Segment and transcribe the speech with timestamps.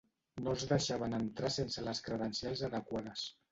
[0.45, 3.31] No els deixaven entrar sense les credencials adequades.